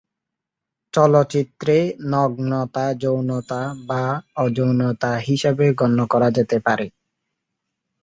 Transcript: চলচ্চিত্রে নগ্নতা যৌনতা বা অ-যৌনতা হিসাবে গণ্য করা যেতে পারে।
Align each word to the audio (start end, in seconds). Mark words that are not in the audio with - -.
চলচ্চিত্রে 0.93 1.75
নগ্নতা 2.05 2.85
যৌনতা 2.93 3.61
বা 3.87 4.03
অ-যৌনতা 4.35 5.11
হিসাবে 5.27 5.65
গণ্য 5.73 5.99
করা 6.07 6.29
যেতে 6.31 6.57
পারে। 6.59 6.85